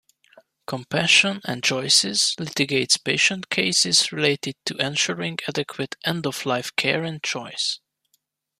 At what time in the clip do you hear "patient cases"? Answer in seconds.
3.03-4.11